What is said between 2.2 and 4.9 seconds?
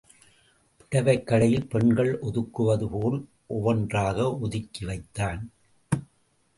ஒதுக்குவது போல் ஒவ்வொன்றாக ஒதுக்கி